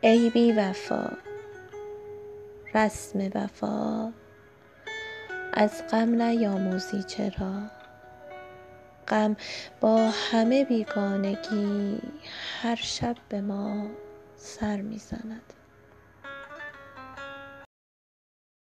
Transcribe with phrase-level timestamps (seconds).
[0.00, 1.10] ای بی وفا
[2.74, 4.12] رسم وفا.
[5.52, 7.62] از غم نیاموزی چرا؟
[9.08, 9.36] غم
[9.80, 11.98] با همه بیگانگی
[12.62, 13.86] هر شب به ما
[14.36, 15.52] سر می‌زند.